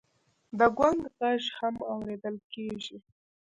د 0.57 0.59
ګونګ 0.77 1.01
غږ 1.19 1.43
هم 1.57 1.75
اورېدل 1.91 2.35
کېږي. 2.53 2.97